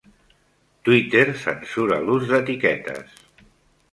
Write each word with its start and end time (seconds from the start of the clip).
Twitter 0.87 1.25
censura 1.41 2.01
l'ús 2.07 2.27
d'etiquetes 2.31 3.15